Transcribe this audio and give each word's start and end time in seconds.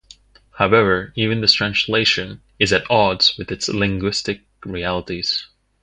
However 0.57 1.13
even 1.15 1.41
this 1.41 1.53
translation 1.53 2.41
is 2.57 2.73
at 2.73 2.89
odds 2.89 3.37
with 3.37 3.49
the 3.49 3.71
linguistic 3.71 4.41
realities. 4.65 5.45